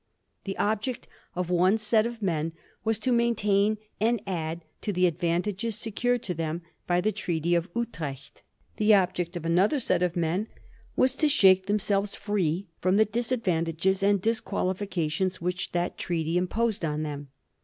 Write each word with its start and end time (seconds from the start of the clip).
The 0.45 0.57
object 0.57 1.07
of 1.35 1.51
one 1.51 1.77
set 1.77 2.07
of 2.07 2.23
men 2.23 2.53
was 2.83 2.97
to 2.97 3.11
maintain 3.11 3.77
and 3.99 4.19
add 4.25 4.63
to 4.81 4.91
the 4.91 5.05
advantages 5.05 5.75
secured 5.75 6.23
to 6.23 6.33
them 6.33 6.63
by 6.87 7.01
the 7.01 7.11
Treaty 7.11 7.53
of 7.53 7.69
Utrecht; 7.75 8.41
the 8.77 8.95
object 8.95 9.35
of 9.37 9.45
another 9.45 9.79
set 9.79 10.01
of 10.01 10.15
men 10.15 10.47
was 10.95 11.13
to 11.17 11.29
shake 11.29 11.67
themselves 11.67 12.15
free 12.15 12.65
from 12.79 12.95
the 12.97 13.05
disadvantages 13.05 14.01
and 14.01 14.19
disqualifications 14.19 15.39
which 15.39 15.71
that 15.71 15.99
treaty 15.99 16.35
imposed 16.35 16.83
on 16.83 17.03
them. 17.03 17.27